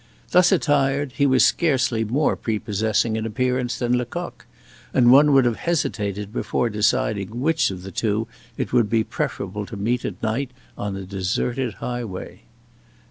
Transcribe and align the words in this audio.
Thus 0.31 0.51
attired, 0.51 1.11
he 1.11 1.27
was 1.27 1.45
scarcely 1.45 2.03
more 2.03 2.35
prepossessing 2.35 3.15
in 3.17 3.23
appearance 3.27 3.77
than 3.77 3.93
Lecoq, 3.95 4.47
and 4.95 5.11
one 5.11 5.31
would 5.31 5.45
have 5.45 5.57
hesitated 5.57 6.33
before 6.33 6.71
deciding 6.71 7.39
which 7.39 7.69
of 7.69 7.83
the 7.83 7.91
two 7.91 8.27
it 8.57 8.73
would 8.73 8.89
be 8.89 9.03
preferable 9.03 9.67
to 9.67 9.77
meet 9.77 10.03
at 10.03 10.23
night 10.23 10.49
on 10.75 10.95
a 10.95 11.03
deserted 11.03 11.75
highway. 11.75 12.41